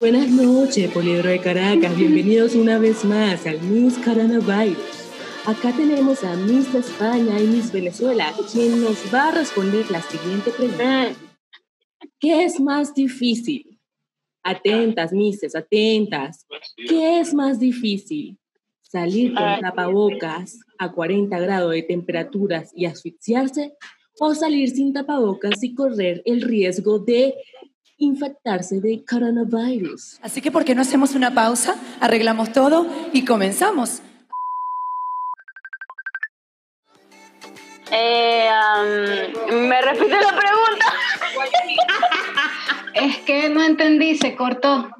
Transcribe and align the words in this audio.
Buenas 0.00 0.30
noches, 0.30 0.92
Poliedro 0.92 1.28
de 1.28 1.40
Caracas. 1.40 1.96
Bienvenidos 1.96 2.54
una 2.54 2.78
vez 2.78 3.04
más 3.04 3.44
al 3.48 3.60
Miss 3.62 3.98
Coronavirus. 3.98 4.78
Acá 5.44 5.74
tenemos 5.76 6.22
a 6.22 6.36
Miss 6.36 6.72
España 6.72 7.40
y 7.40 7.48
Miss 7.48 7.72
Venezuela, 7.72 8.32
quien 8.52 8.80
nos 8.80 9.12
va 9.12 9.26
a 9.26 9.32
responder 9.32 9.90
la 9.90 10.00
siguiente 10.00 10.52
pregunta. 10.52 11.08
¿Qué 12.20 12.44
es 12.44 12.60
más 12.60 12.94
difícil? 12.94 13.80
Atentas, 14.44 15.12
Misses, 15.12 15.56
atentas. 15.56 16.46
¿Qué 16.76 17.18
es 17.18 17.34
más 17.34 17.58
difícil? 17.58 18.38
¿Salir 18.82 19.34
con 19.34 19.60
tapabocas 19.60 20.60
a 20.78 20.92
40 20.92 21.40
grados 21.40 21.72
de 21.72 21.82
temperaturas 21.82 22.70
y 22.72 22.86
asfixiarse? 22.86 23.72
¿O 24.20 24.32
salir 24.36 24.70
sin 24.70 24.92
tapabocas 24.92 25.60
y 25.64 25.74
correr 25.74 26.22
el 26.24 26.42
riesgo 26.42 27.00
de 27.00 27.34
infectarse 27.98 28.80
de 28.80 29.04
coronavirus? 29.04 30.18
Así 30.22 30.40
que, 30.40 30.50
¿por 30.50 30.64
qué 30.64 30.74
no 30.74 30.82
hacemos 30.82 31.14
una 31.14 31.34
pausa? 31.34 31.76
Arreglamos 32.00 32.52
todo 32.52 32.86
y 33.12 33.24
comenzamos. 33.24 34.02
Eh, 37.90 38.48
um, 39.50 39.54
¿Me 39.68 39.80
repite 39.82 40.10
la 40.20 40.36
pregunta? 40.36 40.86
Es 42.94 43.18
que 43.18 43.48
no 43.48 43.62
entendí, 43.62 44.16
se 44.16 44.34
cortó. 44.34 44.90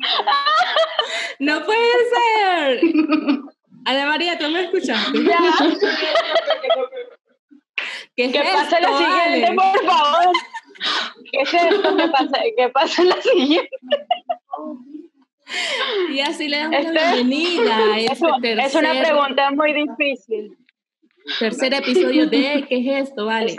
¡No 1.41 1.65
puede 1.65 1.91
ser! 2.15 2.81
Ana 3.85 4.07
María, 4.07 4.39
¿tú 4.39 4.49
me 4.49 4.65
escuchaste? 4.65 5.25
Ya. 5.25 5.39
¿Qué, 8.15 8.27
es 8.27 8.33
Que 8.33 8.39
pase 8.39 8.77
esto, 8.77 8.81
la 8.81 8.99
siguiente, 8.99 9.47
Ale? 9.47 9.57
por 9.57 9.85
favor. 9.85 10.33
¿Qué 11.33 11.41
es 11.43 11.55
esto? 11.55 11.97
Que 11.97 12.09
pase, 12.09 12.55
que 12.57 12.69
pase 12.69 13.05
la 13.05 13.21
siguiente. 13.23 13.71
Y 16.11 16.21
así 16.21 16.49
le 16.49 16.59
damos 16.59 16.79
Este- 16.81 16.93
la 16.93 17.13
bienvenida 17.15 17.77
a 17.95 17.99
Es, 17.99 18.11
este 18.13 18.27
tercer, 18.43 18.61
es 18.67 18.75
una 18.75 19.03
pregunta 19.03 19.51
muy 19.53 19.73
difícil. 19.73 20.57
tercer 21.39 21.75
episodio 21.75 22.27
de 22.29 22.67
¿Qué 22.69 22.99
es 23.01 23.09
esto, 23.09 23.27
Vale? 23.27 23.57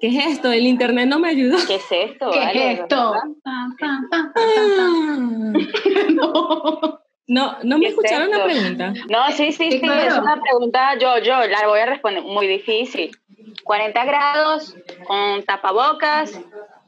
¿Qué 0.00 0.08
es 0.08 0.26
esto? 0.26 0.52
El 0.52 0.66
internet 0.66 1.06
no 1.08 1.18
me 1.18 1.30
ayudó. 1.30 1.56
¿Qué 1.66 1.76
es 1.76 1.84
esto? 1.90 2.30
¿Qué 2.30 2.38
vale? 2.38 2.72
es 2.72 2.80
esto? 2.80 3.14
Pam. 3.42 3.76
No. 6.14 7.00
No, 7.26 7.56
no 7.62 7.78
me 7.78 7.86
¿Qué 7.86 7.86
es 7.86 7.92
escucharon 7.94 8.30
la 8.30 8.44
pregunta. 8.44 8.92
No, 9.08 9.26
sí, 9.30 9.50
sí, 9.52 9.52
Sí, 9.52 9.72
sí, 9.72 9.80
claro. 9.80 10.08
es 10.08 10.18
una 10.18 10.38
pregunta, 10.42 10.98
yo, 10.98 11.16
yo 11.18 11.46
la 11.46 11.66
voy 11.66 11.80
a 11.80 11.86
responder, 11.86 12.22
muy 12.22 12.46
difícil. 12.46 13.16
40 13.64 14.04
grados, 14.04 14.76
con 15.06 15.42
tapabocas, 15.44 16.38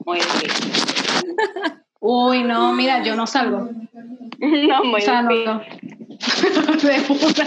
muy 0.07 0.19
difícil. 0.19 0.73
Uy, 2.01 2.43
no, 2.45 2.73
mira, 2.73 3.03
yo 3.03 3.15
no 3.17 3.27
salgo. 3.27 3.69
No, 4.39 4.85
muy 4.85 5.01
O 5.01 5.05
sea, 5.05 5.23
no, 5.23 5.31
difícil. 5.31 5.47
no. 5.47 6.89
De 6.89 7.01
puta. 7.09 7.45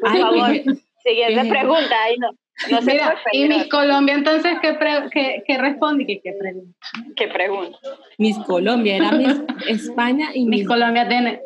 Por 0.00 0.10
Ay, 0.10 0.20
favor, 0.22 0.52
¿qué- 0.52 0.64
siguiente 1.04 1.42
qué- 1.42 1.48
pregunta. 1.50 2.02
Ahí 2.04 2.16
no, 2.18 2.30
no 2.70 2.80
se 2.82 2.92
Mira, 2.92 3.16
puede 3.22 3.44
y. 3.44 3.48
Miss 3.48 3.66
Colombia, 3.68 4.14
entonces, 4.14 4.52
¿qué, 4.62 4.72
pre- 4.74 5.10
qué, 5.12 5.42
qué 5.46 5.58
responde? 5.58 6.06
¿Qué, 6.06 6.20
qué 6.24 6.32
pregunta? 6.38 6.78
¿Qué 7.16 7.28
pregunta? 7.28 7.78
Miss 8.18 8.38
Colombia, 8.46 8.96
era 8.96 9.12
Miss 9.12 9.42
España 9.68 10.30
y 10.34 10.46
Miss 10.46 10.60
Miss... 10.60 10.68
Colombia 10.68 11.06
tiene. 11.08 11.40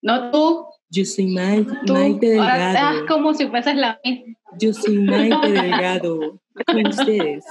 No 0.00 0.30
tú, 0.30 0.66
Yo 0.88 1.04
soy 1.04 1.26
Maite, 1.26 1.72
tú. 1.86 1.92
Maite 1.92 2.38
Ahora 2.38 2.68
estás 2.72 2.90
Delgado. 2.94 3.06
como 3.06 3.34
si 3.34 3.46
fueses 3.48 3.74
la 3.76 4.00
Miss. 4.02 4.36
Yo 4.58 4.72
soy 4.72 4.98
Maite 4.98 5.50
Delgado. 5.52 6.40
Con 6.66 6.86
ustedes. 6.86 7.44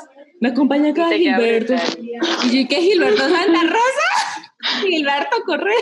Me 0.43 0.49
acompaña 0.49 0.89
acá 0.91 1.07
Gilberto. 1.09 1.73
¿Y 2.43 2.63
yo 2.63 2.67
qué 2.67 2.81
Gilberto 2.81 3.29
Santa 3.29 3.61
Rosa? 3.63 4.09
Gilberto 4.81 5.37
Correa. 5.45 5.77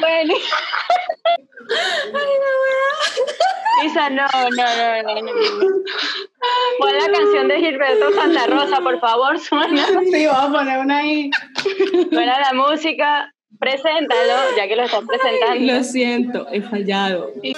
Bueno. 0.00 0.34
Isa, 3.84 4.08
no, 4.08 4.24
no, 4.26 5.02
no, 5.02 5.02
no, 5.02 5.22
no. 5.22 5.32
Pon 6.78 6.92
la 6.98 7.12
canción 7.12 7.48
de 7.48 7.58
Gilberto 7.60 8.12
Santa 8.14 8.46
Rosa, 8.46 8.80
por 8.80 8.98
favor, 9.00 9.38
suena, 9.38 9.86
Sí, 9.86 10.26
vamos 10.26 10.48
a 10.48 10.52
poner 10.60 10.78
una 10.78 10.96
ahí. 10.96 11.30
suena 12.10 12.40
la 12.40 12.52
música, 12.54 13.34
preséntalo, 13.58 14.56
ya 14.56 14.66
que 14.66 14.76
lo 14.76 14.84
estás 14.84 15.04
presentando. 15.06 15.74
Lo 15.74 15.84
siento, 15.84 16.48
he 16.50 16.62
fallado. 16.62 17.32
Pueden 17.34 17.54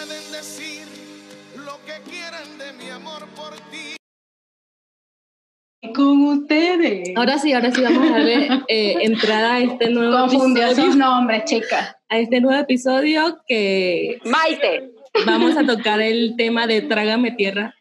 Con 5.95 6.23
ustedes. 6.27 7.11
Ahora 7.17 7.39
sí, 7.39 7.53
ahora 7.53 7.71
sí 7.71 7.81
vamos 7.83 8.09
a 8.09 8.13
darle 8.13 8.49
eh, 8.69 8.97
entrada 9.03 9.55
a 9.55 9.61
este 9.61 9.91
nuevo 9.91 10.19
Confundió 10.19 10.69
sus 10.71 10.79
episodio, 10.79 10.97
nombres, 10.97 11.45
chicas. 11.45 11.97
a 12.09 12.19
este 12.19 12.41
nuevo 12.41 12.61
episodio 12.61 13.39
que 13.47 14.19
Maite, 14.25 14.91
vamos 15.25 15.57
a 15.57 15.65
tocar 15.65 16.01
el 16.01 16.35
tema 16.37 16.67
de 16.67 16.83
Trágame 16.83 17.31
Tierra. 17.31 17.75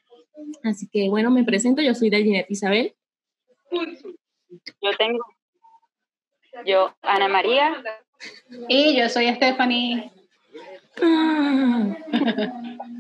Así 0.64 0.88
que 0.92 1.10
bueno, 1.10 1.32
me 1.32 1.44
presento, 1.44 1.82
yo 1.82 1.96
soy 1.96 2.10
Dayanette 2.12 2.52
Isabel. 2.52 2.94
yo 3.72 4.92
tengo, 4.98 5.20
yo, 6.66 6.96
Ana 7.02 7.28
María, 7.28 7.84
Y 8.70 8.96
yo 8.96 9.10
soy 9.10 9.34
Stephanie. 9.34 10.12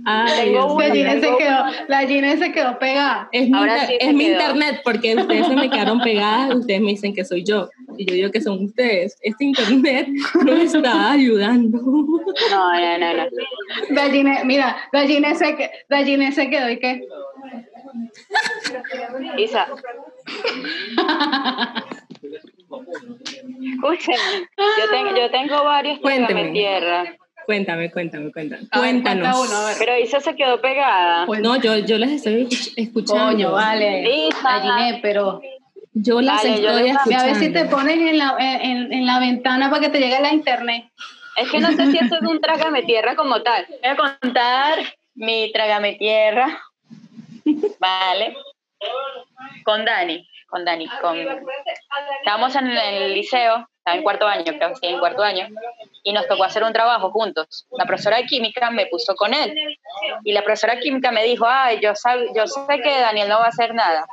Ay, 0.09 0.45
Tengo 0.45 0.51
Dios 0.51 0.71
una, 0.73 0.87
La. 0.87 0.93
Gine 0.93 1.19
se 1.19 1.37
quedó, 1.37 1.63
la 1.87 1.99
Gine 2.07 2.37
se 2.37 2.51
quedó 2.53 2.79
pegada. 2.79 3.27
Es 3.31 3.49
mi, 3.49 3.57
Ahora 3.57 3.73
inter- 3.73 3.87
sí 3.89 3.97
se 3.99 4.07
es 4.07 4.13
mi 4.15 4.25
quedó. 4.25 4.33
internet 4.39 4.81
porque 4.83 5.15
ustedes 5.15 5.47
se 5.47 5.55
me 5.55 5.69
quedaron 5.69 5.99
pegadas, 5.99 6.55
ustedes 6.55 6.79
me 6.81 6.89
dicen 6.91 7.13
que 7.13 7.25
soy 7.25 7.43
yo 7.43 7.69
y 7.97 8.05
yo 8.05 8.13
digo 8.13 8.31
que 8.31 8.39
son 8.41 8.63
ustedes. 8.63 9.17
Este 9.21 9.43
internet 9.43 10.07
no 10.45 10.53
está 10.53 11.11
ayudando. 11.11 11.79
no, 11.81 12.73
no, 12.79 12.97
no, 12.99 13.13
no. 13.13 13.23
La 13.89 14.09
Gine, 14.09 14.41
mira, 14.45 14.77
la 14.93 15.01
Gine 15.05 15.35
se, 15.35 15.55
que- 15.57 15.71
la 15.89 16.03
Gine 16.03 16.31
se 16.31 16.49
quedó 16.49 16.69
y 16.69 16.79
qué. 16.79 17.01
Isa. 19.37 19.67
Escúchenme, 23.73 24.47
yo, 24.57 24.89
tengo 24.91 25.15
yo 25.17 25.31
tengo 25.31 25.63
varios 25.63 25.99
Cuénteme. 25.99 26.27
Trágame 26.27 26.51
tierra, 26.53 27.15
Cuéntame, 27.47 27.89
cuéntame, 27.89 28.29
cuéntame. 28.31 28.67
A 28.71 28.77
Cuéntanos. 28.79 29.47
uno, 29.47 29.57
a 29.67 29.71
pero 29.79 29.97
Isa 29.97 30.19
se 30.19 30.35
quedó 30.35 30.59
pegada. 30.59 31.25
Pues, 31.25 31.39
No, 31.39 31.55
yo, 31.55 31.77
yo 31.77 31.97
las 31.97 32.11
estoy 32.11 32.43
escuch- 32.45 32.73
escuchando. 32.75 33.25
coño, 33.31 33.51
vale. 33.53 34.27
Isa. 34.27 34.61
Gine, 34.61 34.99
pero 35.01 35.41
Yo 35.93 36.19
las 36.21 36.43
Vale, 36.43 36.61
yo 36.61 36.69
estoy 36.71 36.89
a 36.89 36.93
escuchando. 36.93 37.25
ver 37.25 37.35
si 37.35 37.53
te 37.53 37.65
pones 37.65 37.97
en 37.97 38.17
la, 38.17 38.35
en, 38.37 38.91
en 38.93 39.05
la 39.05 39.19
ventana 39.19 39.69
para 39.69 39.81
que 39.81 39.89
te 39.89 39.99
llegue 39.99 40.19
la 40.19 40.31
internet. 40.33 40.89
Es 41.37 41.49
que 41.49 41.59
no 41.59 41.71
sé 41.71 41.89
si 41.89 41.97
esto 41.97 42.15
es 42.17 42.21
un 42.21 42.39
trágame 42.41 42.83
tierra 42.83 43.15
como 43.15 43.41
tal. 43.41 43.65
Voy 43.69 43.79
a 43.91 43.95
contar 43.95 44.79
mi 45.15 45.51
trágame 45.53 45.93
tierra. 45.93 46.61
Vale. 47.79 48.35
Con 49.63 49.85
Dani. 49.85 50.27
Con 50.47 50.65
Dani. 50.65 50.87
Con... 51.01 51.17
Estábamos 52.19 52.55
en 52.55 52.67
el 52.67 53.13
liceo, 53.13 53.67
estaba 53.77 53.95
en 53.97 54.03
cuarto 54.03 54.27
año, 54.27 54.43
creo 54.45 54.69
que 54.69 54.75
sí, 54.75 54.85
en 54.87 54.99
cuarto 54.99 55.23
año, 55.23 55.47
y 56.07 56.13
nos 56.13 56.25
tocó 56.25 56.45
hacer 56.45 56.63
un 56.63 56.71
trabajo 56.71 57.11
juntos. 57.11 57.67
La 57.71 57.83
profesora 57.85 58.15
de 58.15 58.23
química 58.25 58.71
me 58.71 58.85
puso 58.85 59.13
con 59.13 59.33
él. 59.33 59.53
Y 60.23 60.31
la 60.31 60.41
profesora 60.41 60.75
de 60.75 60.79
química 60.79 61.11
me 61.11 61.21
dijo, 61.21 61.45
ay, 61.45 61.81
yo, 61.81 61.91
sab- 61.91 62.33
yo 62.33 62.47
sé 62.47 62.79
que 62.81 63.01
Daniel 63.01 63.27
no 63.27 63.39
va 63.39 63.47
a 63.47 63.49
hacer 63.49 63.73
nada. 63.75 64.07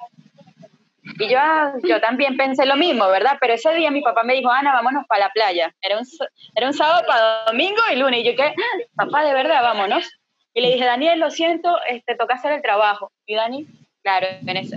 Y 1.20 1.28
yo, 1.28 1.38
ah, 1.40 1.72
yo 1.84 2.00
también 2.00 2.36
pensé 2.36 2.66
lo 2.66 2.74
mismo, 2.74 3.06
¿verdad? 3.06 3.36
Pero 3.40 3.54
ese 3.54 3.72
día 3.74 3.92
mi 3.92 4.00
papá 4.02 4.24
me 4.24 4.34
dijo, 4.34 4.50
Ana, 4.50 4.72
vámonos 4.72 5.06
para 5.06 5.26
la 5.26 5.30
playa. 5.30 5.72
Era 5.80 5.96
un, 5.96 6.04
era 6.56 6.66
un 6.66 6.74
sábado 6.74 7.06
para 7.06 7.44
domingo 7.44 7.80
y 7.92 7.94
lunes. 7.94 8.20
Y 8.22 8.24
yo, 8.24 8.34
¿qué? 8.34 8.52
Papá, 8.96 9.22
de 9.22 9.32
verdad, 9.32 9.62
vámonos. 9.62 10.04
Y 10.52 10.62
le 10.62 10.72
dije, 10.72 10.84
Daniel, 10.84 11.20
lo 11.20 11.30
siento, 11.30 11.78
este, 11.88 12.16
toca 12.16 12.34
hacer 12.34 12.50
el 12.54 12.62
trabajo. 12.62 13.12
Y 13.24 13.36
Dani, 13.36 13.68
claro, 14.02 14.26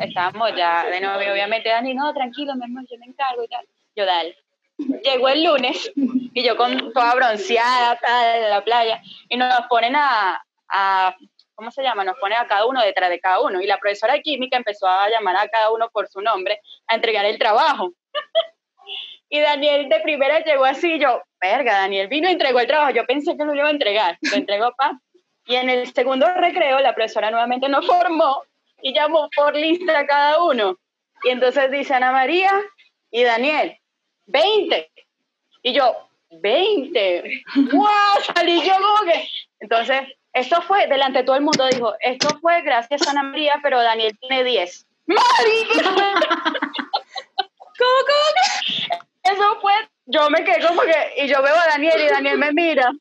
estábamos 0.04 0.56
ya 0.56 0.86
de 0.86 1.02
novio, 1.02 1.32
obviamente. 1.34 1.70
Dani, 1.70 1.96
no, 1.96 2.14
tranquilo, 2.14 2.54
mi 2.54 2.66
hermano, 2.66 2.86
yo 2.92 3.00
me 3.00 3.08
encargo 3.08 3.44
y 3.44 3.48
tal. 3.48 3.66
Yo, 3.96 4.06
dale. 4.06 4.38
Llegó 4.78 5.30
el 5.30 5.44
lunes 5.44 5.92
y 5.96 6.44
yo 6.44 6.56
con 6.56 6.94
toda 6.94 7.16
bronceada, 7.16 7.98
tal, 7.98 8.44
en 8.44 8.50
la 8.50 8.64
playa. 8.64 9.02
Y 9.30 9.38
nos 9.38 9.68
ponen 9.68 9.96
a, 9.96 10.44
a 10.70 11.16
¿cómo 11.58 11.72
se 11.72 11.82
llama? 11.82 12.04
Nos 12.04 12.18
pone 12.20 12.36
a 12.36 12.46
cada 12.46 12.68
uno 12.68 12.82
detrás 12.82 13.10
de 13.10 13.20
cada 13.20 13.42
uno. 13.42 13.60
Y 13.60 13.66
la 13.66 13.80
profesora 13.80 14.14
de 14.14 14.22
química 14.22 14.58
empezó 14.58 14.88
a 14.88 15.10
llamar 15.10 15.36
a 15.38 15.48
cada 15.50 15.72
uno 15.72 15.90
por 15.90 16.08
su 16.08 16.22
nombre 16.22 16.62
a 16.88 16.96
entregar 16.96 17.26
el 17.26 17.40
trabajo. 17.40 17.94
y 19.30 19.40
Daniel 19.40 19.90
de 19.90 20.00
primera 20.02 20.44
llegó 20.44 20.66
así, 20.66 21.00
yo, 21.00 21.22
verga, 21.42 21.80
Daniel 21.80 22.08
vino 22.08 22.30
y 22.30 22.34
entregó 22.34 22.60
el 22.60 22.68
trabajo. 22.68 22.92
Yo 22.92 23.06
pensé 23.08 23.36
que 23.36 23.44
lo 23.44 23.56
iba 23.56 23.68
a 23.68 23.72
entregar, 23.72 24.18
lo 24.22 24.38
entregó 24.38 24.72
pa. 24.78 25.00
Y 25.48 25.56
en 25.56 25.70
el 25.70 25.92
segundo 25.94 26.32
recreo, 26.32 26.80
la 26.80 26.94
profesora 26.94 27.32
nuevamente 27.32 27.68
nos 27.70 27.88
formó 27.88 28.44
y 28.82 28.94
llamó 28.94 29.28
por 29.36 29.56
lista 29.56 29.98
a 29.98 30.06
cada 30.06 30.44
uno. 30.44 30.78
Y 31.24 31.30
entonces 31.30 31.72
dice 31.72 31.96
Ana 31.96 32.12
María 32.12 32.52
y 33.10 33.24
Daniel, 33.24 33.80
20. 34.28 34.92
Y 35.64 35.74
yo, 35.74 35.96
20. 36.30 37.44
¡Wow! 37.72 37.88
Salí 38.36 38.62
yo 38.62 38.74
como 38.76 39.12
que. 39.12 39.28
Entonces, 39.60 40.02
esto 40.34 40.62
fue, 40.62 40.88
delante 40.88 41.20
de 41.20 41.26
todo 41.26 41.36
el 41.36 41.42
mundo 41.42 41.68
dijo, 41.68 41.94
esto 42.00 42.30
fue 42.40 42.62
gracias 42.62 43.08
a 43.08 43.12
Ana 43.12 43.24
María, 43.24 43.60
pero 43.64 43.82
Daniel 43.82 44.18
tiene 44.20 44.44
10. 44.44 44.86
¡Marica! 45.08 45.84
¿Cómo, 47.78 48.00
cómo? 48.06 48.98
Eso 49.24 49.60
fue, 49.62 49.74
yo 50.06 50.30
me 50.30 50.44
quedé 50.44 50.66
como 50.66 50.82
que, 50.82 51.24
y 51.24 51.28
yo 51.28 51.42
veo 51.42 51.56
a 51.56 51.68
Daniel 51.68 52.00
y 52.00 52.08
Daniel 52.08 52.38
me 52.38 52.52
mira. 52.54 52.92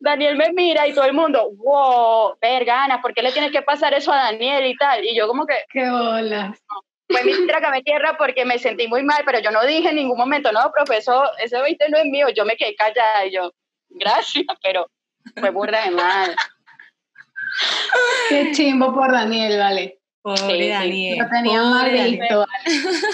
Daniel 0.00 0.36
me 0.36 0.52
mira 0.52 0.86
y 0.86 0.94
todo 0.94 1.04
el 1.04 1.12
mundo, 1.12 1.50
wow, 1.56 2.36
vergana, 2.40 3.02
¿por 3.02 3.12
qué 3.12 3.22
le 3.22 3.32
tienes 3.32 3.52
que 3.52 3.62
pasar 3.62 3.92
eso 3.92 4.12
a 4.12 4.16
Daniel 4.16 4.64
y 4.66 4.76
tal? 4.76 5.04
Y 5.04 5.14
yo 5.14 5.28
como 5.28 5.46
que, 5.46 5.64
Qué 5.70 5.88
bolas. 5.90 6.58
Fue 7.10 7.24
mi 7.24 7.46
trágame 7.46 7.82
tierra 7.82 8.16
porque 8.18 8.44
me 8.44 8.58
sentí 8.58 8.88
muy 8.88 9.02
mal, 9.02 9.22
pero 9.24 9.40
yo 9.40 9.50
no 9.50 9.64
dije 9.64 9.88
en 9.90 9.96
ningún 9.96 10.18
momento, 10.18 10.52
no, 10.52 10.70
profesor, 10.72 11.28
ese 11.42 11.60
20 11.60 11.88
no 11.90 11.98
es 11.98 12.04
mío, 12.06 12.28
yo 12.30 12.44
me 12.44 12.56
quedé 12.56 12.74
callada 12.74 13.26
y 13.26 13.32
yo, 13.32 13.52
gracias, 13.88 14.46
pero 14.62 14.86
fue 15.38 15.50
burda 15.50 15.84
de 15.84 15.90
mal. 15.90 16.36
Qué 18.28 18.52
chimbo 18.52 18.94
por 18.94 19.10
Daniel, 19.12 19.58
vale. 19.58 19.98
Pobre 20.22 20.38
Sí, 20.38 20.62
sí. 20.62 20.68
Daniel. 20.68 21.18
Lo 21.18 21.28
tenía 21.28 21.62
mal 21.62 21.84
pobre 21.86 21.96
Daniel. 21.98 22.20
visto. 22.20 22.38
vale. 22.38 23.10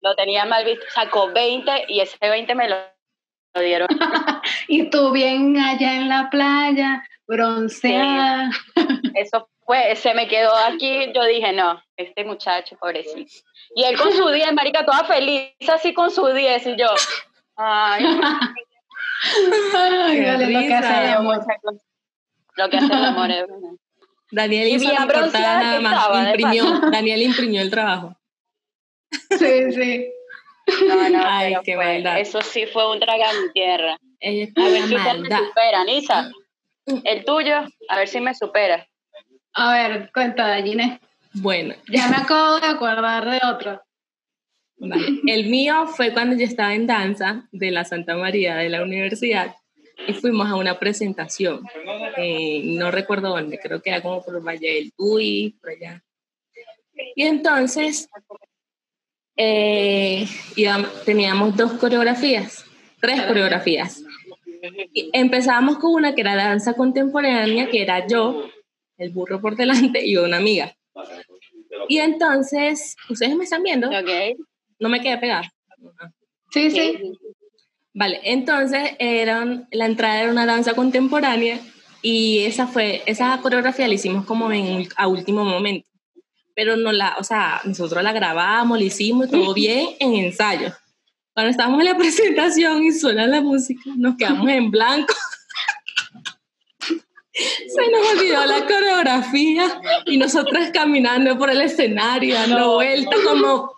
Lo 0.00 0.14
tenía 0.16 0.44
mal 0.44 0.64
visto, 0.64 0.84
sacó 0.94 1.32
20 1.32 1.84
y 1.88 2.00
ese 2.00 2.16
20 2.20 2.54
me 2.54 2.68
lo, 2.68 2.76
lo 3.56 3.62
dieron. 3.62 3.88
Y 4.68 4.90
tú 4.90 5.12
bien 5.12 5.56
allá 5.58 5.96
en 5.96 6.08
la 6.08 6.28
playa, 6.30 7.04
bronceada. 7.26 8.50
Eso 9.14 9.48
fue, 9.64 9.94
se 9.96 10.14
me 10.14 10.28
quedó 10.28 10.54
aquí, 10.56 11.12
yo 11.14 11.24
dije, 11.24 11.52
no, 11.52 11.80
este 11.96 12.24
muchacho, 12.24 12.76
pobrecito. 12.76 13.30
Y 13.74 13.84
él 13.84 13.96
con 13.96 14.12
su 14.12 14.28
10, 14.28 14.54
marica, 14.54 14.84
toda 14.84 15.04
feliz, 15.04 15.52
así 15.68 15.94
con 15.94 16.10
su 16.10 16.26
10, 16.26 16.66
y 16.66 16.76
yo, 16.76 16.88
ay, 17.56 18.04
Ay, 19.74 20.24
vale, 20.24 20.46
lo 20.52 20.60
que 20.60 20.74
hace 20.74 21.04
el 21.04 21.14
amor. 21.14 21.46
Lo 22.56 22.70
que 22.70 22.76
hace 22.76 22.92
el 22.92 23.04
amor 23.04 23.30
es. 23.30 23.46
Daniel 24.30 24.68
hizo 24.68 24.92
la 24.92 25.06
portada 25.06 25.62
nada 25.62 25.80
más. 25.80 25.92
estaba, 25.92 26.28
imprimió, 26.28 26.80
Daniel 26.90 27.22
imprimió 27.22 27.60
el 27.62 27.70
trabajo. 27.70 28.16
Sí, 29.38 29.72
sí. 29.72 30.12
No, 30.88 31.08
no, 31.08 31.20
Ay, 31.24 31.54
qué 31.64 31.74
fue- 31.74 31.84
maldad. 31.84 32.20
eso 32.20 32.40
sí 32.42 32.66
fue 32.66 32.90
un 32.90 33.00
traga 33.00 33.26
mi 33.32 33.52
tierra. 33.52 33.96
Es 34.20 34.50
A 34.56 34.62
ver 34.68 34.82
si 34.84 34.94
usted 34.96 35.18
me 35.18 35.28
supera, 35.38 35.84
Nisa. 35.84 36.30
El 37.04 37.24
tuyo, 37.24 37.56
a 37.88 37.98
ver 37.98 38.08
si 38.08 38.20
me 38.20 38.34
supera. 38.34 38.86
A 39.54 39.72
ver, 39.72 40.10
cuenta, 40.12 40.56
Ginés. 40.62 41.00
Bueno, 41.34 41.74
Ya 41.92 42.08
me 42.08 42.16
acabo 42.16 42.58
de 42.60 42.66
acordar 42.66 43.28
de 43.28 43.40
otro. 43.46 43.82
vale. 44.78 45.20
el 45.26 45.46
mío 45.48 45.86
fue 45.86 46.12
cuando 46.12 46.36
yo 46.36 46.44
estaba 46.44 46.74
en 46.74 46.86
danza 46.86 47.46
de 47.52 47.70
la 47.70 47.84
Santa 47.84 48.16
María 48.16 48.56
de 48.56 48.68
la 48.70 48.82
universidad 48.82 49.54
y 50.06 50.12
fuimos 50.14 50.48
a 50.48 50.56
una 50.56 50.78
presentación. 50.78 51.62
Eh, 52.16 52.62
no 52.64 52.90
recuerdo 52.90 53.28
dónde, 53.30 53.58
creo 53.58 53.80
que 53.82 53.90
era 53.90 54.00
como 54.02 54.22
por 54.24 54.40
Valle 54.46 54.74
del 54.74 54.92
Tuy, 54.96 55.56
por 55.60 55.70
allá. 55.70 56.02
Y 57.14 57.22
entonces 57.24 58.08
eh, 59.36 60.26
teníamos 61.04 61.56
dos 61.56 61.72
coreografías, 61.72 62.64
tres 63.00 63.22
coreografías. 63.22 64.02
Y 64.92 65.10
empezábamos 65.12 65.78
con 65.78 65.92
una 65.92 66.14
que 66.14 66.22
era 66.22 66.34
danza 66.34 66.74
contemporánea, 66.74 67.68
que 67.68 67.82
era 67.82 68.06
yo, 68.06 68.48
el 68.96 69.10
burro 69.10 69.40
por 69.40 69.56
delante 69.56 70.04
y 70.04 70.16
una 70.16 70.38
amiga. 70.38 70.74
Y 71.88 71.98
entonces, 71.98 72.96
¿ustedes 73.08 73.36
me 73.36 73.44
están 73.44 73.62
viendo? 73.62 73.90
No 74.78 74.88
me 74.88 75.00
quedé 75.00 75.18
pegada. 75.18 75.52
Sí, 76.50 76.70
sí. 76.70 77.12
Vale, 77.92 78.20
entonces 78.24 78.90
eran, 78.98 79.68
la 79.70 79.86
entrada 79.86 80.22
era 80.22 80.30
una 80.30 80.46
danza 80.46 80.74
contemporánea 80.74 81.60
y 82.02 82.40
esa 82.40 82.66
fue, 82.66 83.02
esa 83.06 83.38
coreografía 83.40 83.88
la 83.88 83.94
hicimos 83.94 84.26
como 84.26 84.52
en, 84.52 84.86
a 84.96 85.08
último 85.08 85.44
momento. 85.44 85.88
Pero 86.56 86.76
no 86.76 86.90
la, 86.90 87.14
o 87.20 87.22
sea, 87.22 87.60
nosotros 87.64 88.02
la 88.02 88.12
grabamos, 88.12 88.78
la 88.78 88.84
hicimos 88.84 89.30
todo 89.30 89.54
bien 89.54 89.90
en 90.00 90.14
ensayo. 90.14 90.72
Cuando 91.34 91.50
estábamos 91.50 91.80
en 91.80 91.84
la 91.84 91.96
presentación 91.98 92.82
y 92.82 92.92
suena 92.92 93.26
la 93.26 93.42
música, 93.42 93.82
nos 93.96 94.16
quedamos 94.16 94.48
en 94.48 94.70
blanco. 94.70 95.14
Se 97.34 97.90
nos 97.90 98.12
olvidó 98.12 98.46
la 98.46 98.64
coreografía 98.64 99.82
y 100.06 100.16
nosotras 100.16 100.70
caminando 100.72 101.36
por 101.36 101.50
el 101.50 101.60
escenario, 101.60 102.34
dando 102.34 102.76
vueltas 102.76 103.20
como, 103.20 103.72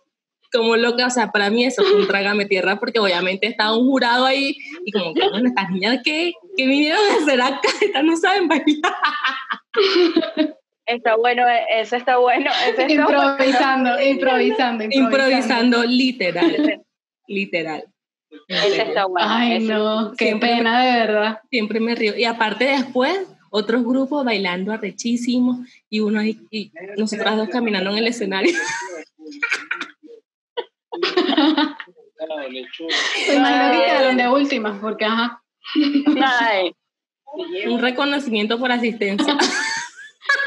como 0.52 0.76
loca. 0.76 1.08
O 1.08 1.10
sea, 1.10 1.32
para 1.32 1.50
mí 1.50 1.64
eso 1.64 1.82
fue 1.82 1.96
un 1.96 2.06
trágame 2.06 2.46
tierra 2.46 2.78
porque 2.78 3.00
obviamente 3.00 3.48
estaba 3.48 3.76
un 3.76 3.88
jurado 3.88 4.26
ahí 4.26 4.56
y 4.84 4.92
como 4.92 5.12
que, 5.12 5.28
bueno, 5.28 5.48
estas 5.48 5.70
niñas, 5.70 5.98
¿qué, 6.04 6.34
qué 6.56 6.66
vinieron 6.68 7.00
a 7.10 7.16
hacer 7.20 7.40
acá? 7.42 7.68
Estas 7.80 8.04
no 8.04 8.16
saben 8.16 8.46
bailar. 8.46 8.94
Está 10.88 11.16
bueno, 11.16 11.44
eso 11.70 11.96
está 11.96 12.16
bueno. 12.16 12.50
Eso 12.66 12.80
está 12.80 12.92
Improvisando, 12.92 14.02
improvisando, 14.02 14.04
improvisando. 14.84 14.84
Improvisando 14.90 15.84
literal, 15.84 16.82
literal. 17.28 17.84
Ese 18.48 18.82
está 18.82 19.04
bueno. 19.06 19.28
Ay, 19.30 19.60
no, 19.60 20.12
qué 20.16 20.26
Siempre- 20.26 20.48
pena, 20.48 20.82
de 20.84 20.92
verdad. 21.06 21.38
Siempre 21.50 21.80
me 21.80 21.94
río. 21.94 22.16
Y 22.16 22.24
aparte 22.24 22.64
después, 22.64 23.28
otros 23.50 23.84
grupos 23.84 24.24
bailando 24.24 24.72
arrechísimos 24.72 25.58
y 25.90 26.00
uno 26.00 26.20
ahí, 26.20 26.38
y 26.50 26.72
nosotras 26.96 27.36
dos 27.36 27.48
caminando 27.50 27.90
en 27.90 27.98
el 27.98 28.06
escenario. 28.08 28.52
Me 33.28 33.34
imagino 33.36 33.72
que 33.72 33.84
quedaron 33.86 34.16
de 34.16 34.28
últimas, 34.28 34.78
porque 34.80 35.04
ajá. 35.04 35.42
Ay, 36.24 36.72
Un 37.68 37.80
reconocimiento 37.80 38.58
por 38.58 38.72
asistencia. 38.72 39.36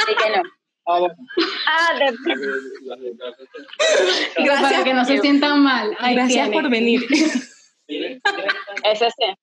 Y 0.09 0.15
que 0.15 0.30
no. 0.38 0.44
Ah, 1.68 1.94
de- 2.00 2.18
Para 4.62 4.83
que 4.83 4.94
no 4.94 5.06
se 5.06 5.19
sientan 5.19 5.62
mal. 5.62 5.95
Gracias 6.13 6.50
por 6.50 6.69
venir. 6.69 7.01
ese 7.88 9.09
sí. 9.12 9.36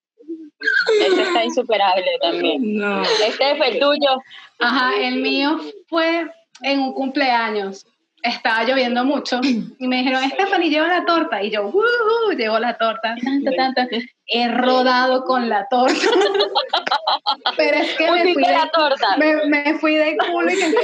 Ese 1.00 1.22
está 1.22 1.44
insuperable 1.44 2.10
también. 2.20 2.76
No. 2.78 3.02
Este 3.02 3.56
fue 3.56 3.68
el 3.68 3.78
tuyo. 3.78 4.20
Ajá, 4.58 4.96
el 5.00 5.16
mío 5.20 5.58
fue 5.88 6.28
en 6.62 6.80
un 6.80 6.92
cumpleaños. 6.92 7.86
Estaba 8.22 8.64
lloviendo 8.64 9.04
mucho 9.04 9.40
y 9.42 9.86
me 9.86 9.98
dijeron, 9.98 10.28
Stephanie, 10.30 10.70
lleva 10.70 10.88
la 10.88 11.04
torta. 11.04 11.42
Y 11.42 11.50
yo, 11.50 11.68
uh, 11.68 12.32
llevo 12.36 12.58
la 12.58 12.76
torta. 12.76 13.14
Tan, 13.22 13.44
tan, 13.44 13.74
tan, 13.74 13.74
tan. 13.74 13.88
He 14.26 14.48
rodado 14.48 15.24
con 15.24 15.48
la 15.48 15.66
torta. 15.68 15.94
Pero 17.56 17.78
es 17.78 17.96
que 17.96 18.10
me 18.10 18.32
fui, 18.34 18.42
de, 18.42 18.52
la 18.52 18.70
torta. 18.70 19.16
me, 19.18 19.46
me 19.46 19.74
fui 19.78 19.94
de 19.94 20.16
culo 20.16 20.50
y 20.50 20.56
que... 20.56 20.64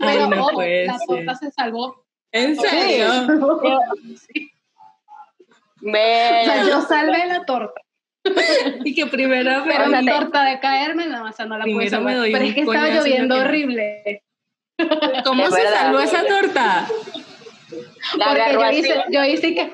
Ay, 0.00 0.18
Pero 0.18 0.26
no 0.28 0.50
la 0.60 0.98
torta 1.06 1.34
se 1.34 1.50
salvó. 1.50 2.04
¿En 2.32 2.56
serio? 2.56 3.08
Sí. 4.32 4.50
O 5.80 5.90
sea, 5.90 6.64
yo 6.64 6.82
salvé 6.82 7.26
la 7.26 7.44
torta. 7.44 7.80
Y 8.84 8.94
que 8.94 9.06
primero 9.06 9.64
me 9.64 9.74
Pero 9.74 9.90
te- 9.90 10.10
torta 10.10 10.44
de 10.44 10.60
caerme, 10.60 11.06
no, 11.06 11.24
o 11.24 11.32
sea, 11.32 11.46
no 11.46 11.56
la 11.56 11.64
pude 11.64 11.88
salvar. 11.88 12.16
Pero 12.22 12.44
es 12.44 12.54
que 12.54 12.60
estaba 12.60 12.88
lloviendo 12.90 13.36
horrible. 13.36 14.22
¿Cómo 15.24 15.44
Es 15.46 15.54
se 15.54 15.68
salvó 15.68 15.98
esa 16.00 16.24
torta? 16.26 16.86
la 18.16 18.26
Porque 18.26 18.52
yo 18.52 18.62
así. 18.62 18.76
hice, 18.78 19.04
yo 19.10 19.24
hice 19.24 19.54
que... 19.54 19.72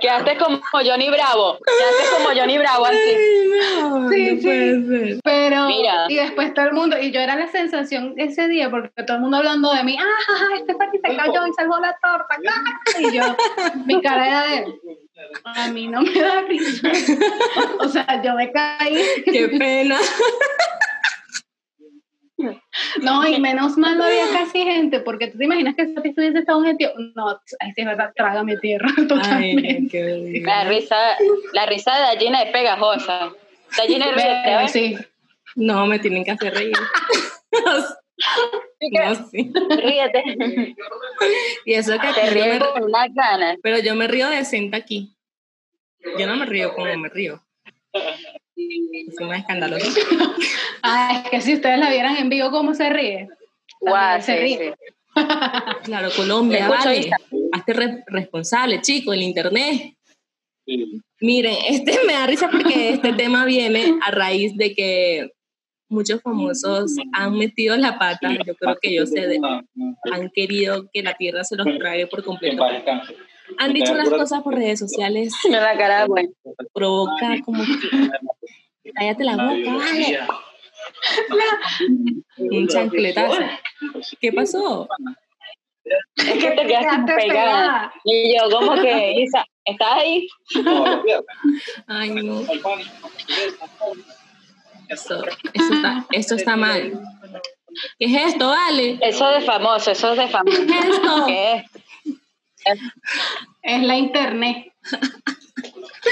Quedaste 0.00 0.36
como 0.36 0.60
Johnny 0.72 1.08
Bravo. 1.10 1.58
Quedaste 1.64 2.16
como 2.16 2.38
Johnny 2.38 2.58
Bravo 2.58 2.86
así. 2.86 2.96
Ay, 2.96 3.48
no, 3.80 4.08
Sí, 4.10 4.34
no 4.34 4.40
sí. 4.42 5.20
Pero, 5.24 5.68
Mira. 5.68 6.04
y 6.08 6.16
después 6.16 6.52
todo 6.54 6.66
el 6.66 6.72
mundo, 6.72 6.98
y 7.00 7.10
yo 7.12 7.20
era 7.20 7.36
la 7.36 7.46
sensación 7.48 8.14
ese 8.16 8.48
día, 8.48 8.70
porque 8.70 8.90
todo 9.04 9.16
el 9.16 9.22
mundo 9.22 9.38
hablando 9.38 9.72
de 9.72 9.84
mí, 9.84 9.96
ah, 9.98 10.54
este 10.56 10.72
Stephanie 10.74 11.00
se 11.02 11.16
cayó 11.16 11.46
y 11.46 11.52
salvó 11.54 11.78
la 11.78 11.96
torta, 12.02 12.36
¡ah! 12.50 12.80
y 13.00 13.12
yo, 13.16 13.22
mi 13.86 14.00
cara 14.02 14.28
era 14.28 14.42
de, 14.44 14.66
a 15.44 15.68
mí 15.68 15.88
no 15.88 16.02
me 16.02 16.12
da 16.20 16.42
risa, 16.42 16.90
o 17.80 17.88
sea, 17.88 18.22
yo 18.22 18.34
me 18.34 18.50
caí, 18.52 18.98
Qué 19.24 19.48
pena. 19.58 19.98
no, 23.00 23.26
y 23.26 23.40
menos 23.40 23.78
mal 23.78 23.96
no 23.96 24.04
había 24.04 24.28
casi 24.32 24.62
gente, 24.62 25.00
porque 25.00 25.28
tú 25.28 25.38
te 25.38 25.44
imaginas 25.44 25.74
que 25.74 25.86
si 25.86 26.08
estuviese 26.08 26.38
estado 26.40 26.58
un 26.58 26.66
gentío, 26.66 26.90
no, 27.14 27.30
ahí 27.60 27.72
sí 27.74 27.80
es 27.80 27.86
verdad, 27.86 28.12
trágame 28.14 28.56
tierra, 28.58 28.88
totalmente. 29.08 30.02
Ay. 30.02 30.40
La 30.42 30.64
risa, 30.64 30.96
la 31.52 31.66
risa 31.66 31.94
de 31.94 32.00
Dallina 32.02 32.42
es 32.42 32.50
pegajosa. 32.52 33.30
Dallina 33.76 34.06
ríete, 34.12 34.30
a 34.30 34.42
Pero 34.44 34.58
ver. 34.58 34.68
sí, 34.68 34.96
No, 35.56 35.86
me 35.86 35.98
tienen 35.98 36.24
que 36.24 36.32
hacer 36.32 36.54
reír. 36.54 36.76
No, 38.80 39.28
sí. 39.30 39.52
Ríete. 39.70 40.22
Y 41.64 41.74
eso 41.74 41.92
que 41.98 42.12
Te 42.12 42.30
ríes 42.30 42.58
con 42.62 42.84
unas 42.84 43.12
ganas. 43.14 43.56
pero 43.62 43.78
yo 43.78 43.94
me 43.94 44.06
río 44.06 44.28
decente 44.28 44.76
aquí. 44.76 45.14
Yo 46.18 46.26
no 46.26 46.36
me 46.36 46.46
río 46.46 46.74
como 46.74 46.94
me 46.96 47.08
río. 47.08 47.42
Es 47.92 49.20
más 49.20 49.40
escandaloso. 49.40 49.86
ah, 50.82 51.22
es 51.24 51.30
que 51.30 51.40
si 51.40 51.54
ustedes 51.54 51.78
la 51.78 51.90
vieran 51.90 52.16
en 52.16 52.28
vivo, 52.28 52.50
¿cómo 52.50 52.74
se 52.74 52.88
ríe? 52.90 53.28
Guau, 53.80 54.20
se 54.22 54.34
sí, 54.36 54.38
ríe. 54.42 54.74
sí. 54.74 54.92
Claro, 55.84 56.10
Colombia, 56.14 56.68
vale. 56.68 57.10
Hazte 57.52 57.72
re- 57.72 58.04
responsable, 58.06 58.82
chico, 58.82 59.12
el 59.14 59.22
internet. 59.22 59.94
Miren, 61.20 61.56
este 61.68 61.98
me 62.06 62.12
da 62.12 62.26
risa 62.26 62.50
porque 62.50 62.90
este 62.90 63.12
tema 63.14 63.44
viene 63.46 63.94
a 64.04 64.10
raíz 64.10 64.54
de 64.56 64.74
que 64.74 65.30
muchos 65.88 66.20
famosos 66.22 66.96
han 67.12 67.34
metido 67.38 67.76
la 67.76 67.98
pata, 67.98 68.30
yo 68.44 68.54
creo 68.56 68.76
que 68.80 68.88
ellos 68.90 69.10
se 69.10 69.26
de- 69.26 69.40
han 70.12 70.30
querido 70.30 70.88
que 70.92 71.02
la 71.02 71.14
tierra 71.14 71.44
se 71.44 71.56
los 71.56 71.66
trague 71.78 72.06
por 72.06 72.22
completo. 72.24 72.64
Han 73.58 73.72
dicho 73.72 73.92
unas 73.92 74.10
cosas 74.10 74.42
por 74.42 74.54
redes 74.54 74.78
sociales, 74.80 75.32
No 75.50 75.60
la 75.60 75.76
cara, 75.78 76.06
bueno. 76.06 76.30
provoca 76.74 77.36
como 77.44 77.62
que 77.64 78.90
cállate 78.94 79.24
la 79.24 79.32
boca, 79.36 79.76
vale. 79.76 80.18
Un 82.38 82.68
chancletazo. 82.68 83.42
¿Qué 84.20 84.32
pasó? 84.32 84.88
Es 86.16 86.32
que 86.44 86.50
te 86.50 86.66
quedaste 86.66 87.12
pegada. 87.14 87.92
Y 88.04 88.36
yo, 88.36 88.50
como 88.50 88.74
que, 88.82 89.12
Isa, 89.20 89.44
¿estás 89.64 89.88
ahí? 89.92 90.26
Ay, 91.86 92.10
no. 92.10 92.42
Eso, 94.88 95.24
eso 95.52 95.74
está, 95.74 96.06
esto 96.12 96.34
está 96.36 96.56
mal. 96.56 97.00
¿Qué 97.98 98.06
es 98.06 98.34
esto, 98.34 98.48
vale? 98.48 98.98
Eso 99.02 99.28
de 99.28 99.40
famoso, 99.42 99.90
eso 99.90 100.12
es 100.12 100.18
de 100.18 100.28
famoso. 100.28 100.66
¿Qué 100.66 100.78
es 100.78 100.84
esto? 100.86 101.24
¿Qué 101.26 101.54
es? 101.54 101.64
Es 103.62 103.82
la 103.82 103.96
internet. 103.96 104.72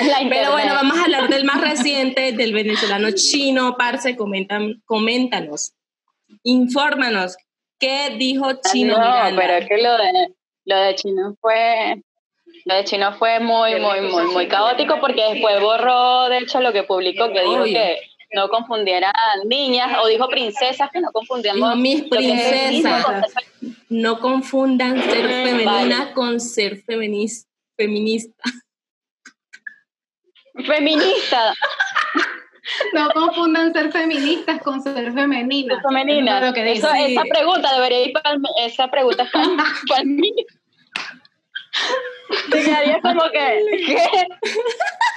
Es. 0.01 0.09
Pero 0.29 0.53
bueno, 0.53 0.75
vamos 0.75 0.99
a 0.99 1.05
hablar 1.05 1.29
del 1.29 1.45
más 1.45 1.61
reciente, 1.61 2.33
del 2.33 2.53
venezolano 2.53 3.11
chino. 3.13 3.77
Parce, 3.77 4.17
comentan, 4.17 4.83
coméntanos, 4.85 5.73
infórmanos, 6.43 7.37
¿qué 7.79 8.15
dijo 8.19 8.53
Chino 8.61 8.99
no, 8.99 9.05
Miranda? 9.05 9.41
pero 9.41 9.55
es 9.55 9.69
que 9.69 9.79
lo 9.79 9.97
de, 9.97 10.35
lo 10.65 10.77
de 10.81 10.95
Chino 10.95 11.37
fue... 11.41 12.03
Lo 12.67 12.77
de 12.77 12.85
Chino 12.85 13.13
fue 13.19 13.41
muy, 13.41 13.79
muy, 13.79 14.01
muy, 14.01 14.25
muy 14.27 14.49
caótico 14.49 14.99
porque 14.99 15.23
después 15.33 15.61
borró, 15.61 16.31
de 16.31 16.39
hecho, 16.39 16.61
lo 16.61 16.73
que 16.73 16.85
publicó, 16.85 17.29
que 17.31 17.41
dijo 17.43 17.63
Obvio. 17.63 17.75
que 17.75 17.99
no 18.35 18.49
confundieran 18.49 19.13
niñas, 19.47 19.97
o 20.03 20.07
dijo 20.09 20.29
princesas, 20.29 20.91
que 20.93 21.01
no 21.01 21.11
confundíamos 21.13 21.77
mis 21.77 22.03
princesas. 22.05 23.05
con 23.05 23.23
No 23.89 24.19
confundan 24.21 25.01
ser 25.03 25.27
femenina 25.29 25.99
Vale. 25.99 26.13
con 26.15 26.41
ser 26.41 26.83
feminis- 26.85 27.47
feminista. 27.77 28.43
feminista. 30.67 31.55
No 32.95 33.11
confundan 33.11 33.73
ser 33.73 33.93
feministas 33.93 34.63
con 34.63 34.81
ser 34.83 35.13
femeninas. 35.13 35.83
femenina. 35.83 36.39
Eso 36.39 36.45
es 36.45 36.51
lo 36.51 36.55
que 36.55 36.65
dice. 36.65 36.79
Eso- 36.87 36.93
Sí. 37.07 37.13
Esa 37.13 37.23
pregunta 37.25 37.75
debería 37.75 38.03
ir 38.07 38.13
para 38.13 38.37
esa 38.65 38.91
pregunta 38.91 39.29
para, 39.33 40.03
niño. 40.05 40.45
Te 42.51 42.63
quedaría 42.65 43.01
como 43.01 43.23
que, 43.31 43.61
¿qué? 43.87 44.29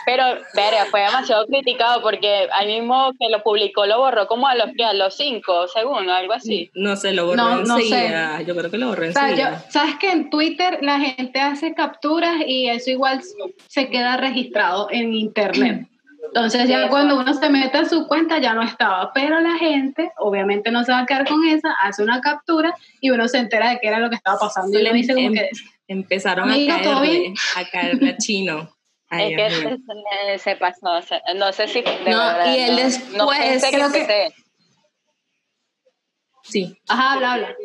Pero, 0.07 0.23
verga, 0.55 0.85
fue 0.89 1.01
demasiado 1.01 1.45
criticado 1.47 2.01
porque 2.01 2.47
al 2.53 2.65
mismo 2.67 3.11
que 3.19 3.27
lo 3.29 3.43
publicó 3.43 3.85
lo 3.85 3.97
borró 3.97 4.25
como 4.27 4.47
a 4.47 4.55
los, 4.55 4.69
¿qué? 4.77 4.85
a 4.85 4.93
los 4.93 5.17
cinco 5.17 5.67
segundos, 5.67 6.15
algo 6.15 6.31
así. 6.31 6.71
No 6.75 6.95
se 6.95 7.11
lo 7.11 7.25
borró 7.25 7.35
No, 7.43 7.55
no 7.63 7.75
sé. 7.77 7.83
enseguida. 7.83 8.41
Yo 8.43 8.55
creo 8.55 8.71
que 8.71 8.77
lo 8.77 8.87
borró 8.87 9.05
O 9.09 9.11
sea, 9.11 9.23
enseguida. 9.29 9.51
yo- 9.65 9.65
sabes 9.71 9.95
que 9.95 10.09
en 10.09 10.29
Twitter 10.29 10.77
la 10.81 10.97
gente 11.01 11.41
hace 11.41 11.73
capturas 11.73 12.35
y 12.47 12.69
eso 12.69 12.89
igual 12.89 13.21
se 13.67 13.89
queda 13.89 14.15
registrado 14.15 14.87
en 14.91 15.13
internet. 15.13 15.87
Entonces 16.25 16.69
ya 16.69 16.87
cuando 16.89 17.17
uno 17.19 17.33
se 17.33 17.49
mete 17.49 17.77
a 17.77 17.85
su 17.85 18.07
cuenta 18.07 18.37
ya 18.39 18.53
no 18.53 18.61
estaba, 18.61 19.11
pero 19.13 19.41
la 19.41 19.57
gente 19.57 20.11
obviamente 20.19 20.71
no 20.71 20.85
se 20.85 20.93
va 20.93 20.99
a 20.99 21.05
quedar 21.05 21.27
con 21.27 21.45
esa, 21.47 21.73
hace 21.81 22.01
una 22.01 22.21
captura 22.21 22.73
y 23.01 23.09
uno 23.09 23.27
se 23.27 23.39
entera 23.39 23.71
de 23.71 23.79
qué 23.81 23.87
era 23.89 23.99
lo 23.99 24.09
que 24.09 24.15
estaba 24.15 24.37
pasando 24.39 24.77
y 24.79 24.81
uno 24.83 24.93
dice 24.93 25.13
como 25.13 25.27
Em- 25.27 25.33
que 25.33 25.49
Empezaron 25.89 26.49
a 26.49 26.53
¿todo 26.53 26.99
caerle, 27.01 27.33
a 27.55 27.65
caerle 27.69 28.09
a 28.11 28.17
Chino. 28.17 28.69
Ay, 29.09 29.33
es 29.33 29.37
que 29.37 29.49
se, 29.61 29.77
se- 30.37 30.39
se 30.39 30.55
pasó, 30.57 30.99
no 31.35 31.53
sé 31.53 31.67
si... 31.67 31.81
de 31.81 31.91
No, 32.11 32.17
verdad, 32.19 32.53
y 32.55 32.59
él 32.59 32.71
no- 32.75 32.83
después, 32.83 33.13
No 33.17 33.27
pensé 33.27 33.69
creo 33.71 33.91
que 33.91 34.29
Sí. 36.43 36.77
ajá, 36.87 37.13
habla, 37.13 37.33
habla. 37.33 37.55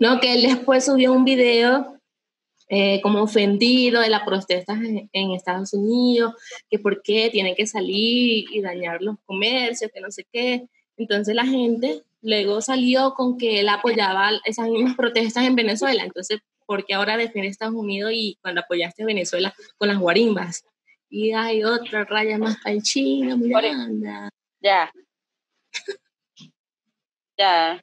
No, 0.00 0.18
que 0.20 0.32
él 0.34 0.42
después 0.42 0.84
subió 0.84 1.12
un 1.12 1.24
video 1.24 1.94
eh, 2.68 3.00
como 3.00 3.22
ofendido 3.22 4.00
de 4.00 4.08
las 4.10 4.22
protestas 4.24 4.78
en, 4.78 5.08
en 5.12 5.30
Estados 5.32 5.72
Unidos, 5.72 6.34
que 6.68 6.78
por 6.78 7.00
qué 7.02 7.30
tienen 7.30 7.54
que 7.54 7.66
salir 7.66 8.44
y 8.52 8.60
dañar 8.60 9.00
los 9.02 9.16
comercios, 9.24 9.90
que 9.94 10.00
no 10.00 10.10
sé 10.10 10.26
qué. 10.32 10.66
Entonces 10.96 11.34
la 11.34 11.46
gente 11.46 12.02
luego 12.20 12.60
salió 12.60 13.14
con 13.14 13.38
que 13.38 13.60
él 13.60 13.68
apoyaba 13.68 14.30
esas 14.44 14.68
mismas 14.68 14.96
protestas 14.96 15.44
en 15.46 15.54
Venezuela. 15.54 16.02
Entonces, 16.02 16.40
¿por 16.68 16.84
qué 16.84 16.92
ahora 16.94 17.16
defiende 17.16 17.48
Estados 17.48 17.74
Unidos 17.74 18.10
y 18.14 18.36
cuando 18.42 18.60
apoyaste 18.60 19.02
a 19.02 19.06
Venezuela 19.06 19.54
con 19.78 19.88
las 19.88 19.96
guarimbas? 19.98 20.62
Y 21.08 21.32
hay 21.32 21.64
otra 21.64 22.04
raya 22.04 22.36
más 22.36 22.58
para 22.62 22.74
el 22.74 22.82
chino, 22.82 23.38
Miranda. 23.38 24.28
Ya. 24.60 24.92
Ya. 27.38 27.82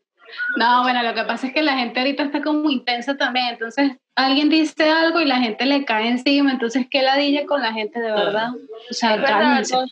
No, 0.58 0.84
bueno, 0.84 1.02
lo 1.02 1.14
que 1.16 1.24
pasa 1.24 1.48
es 1.48 1.54
que 1.54 1.64
la 1.64 1.78
gente 1.78 2.00
ahorita 2.00 2.24
está 2.24 2.42
como 2.44 2.70
intensa 2.70 3.16
también, 3.18 3.48
entonces 3.50 3.92
alguien 4.16 4.50
dice 4.50 4.90
algo 4.90 5.20
y 5.22 5.26
la 5.26 5.40
gente 5.40 5.66
le 5.66 5.86
cae 5.86 6.08
encima, 6.10 6.52
entonces 6.52 6.88
qué 6.90 7.02
ladilla 7.02 7.46
con 7.46 7.62
la 7.62 7.74
gente 7.74 8.00
de 8.00 8.12
verdad. 8.12 8.50
O 8.90 8.94
sea, 8.94 9.22
cálmense. 9.24 9.76
no- 9.76 9.86